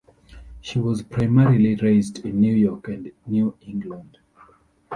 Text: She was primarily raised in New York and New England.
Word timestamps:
She 0.61 0.79
was 0.79 1.03
primarily 1.03 1.75
raised 1.75 2.25
in 2.25 2.41
New 2.41 2.55
York 2.55 2.87
and 2.87 3.11
New 3.27 3.55
England. 3.61 4.17